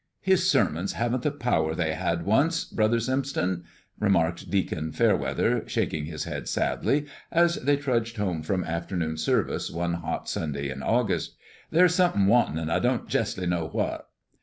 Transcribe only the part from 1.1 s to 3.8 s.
the power they had once, Brother Stimpson,"